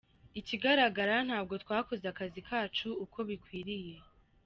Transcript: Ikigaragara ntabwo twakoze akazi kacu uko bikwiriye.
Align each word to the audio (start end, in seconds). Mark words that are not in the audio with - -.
Ikigaragara 0.39 1.15
ntabwo 1.27 1.53
twakoze 1.63 2.05
akazi 2.11 2.39
kacu 2.49 2.89
uko 3.03 3.17
bikwiriye. 3.29 3.95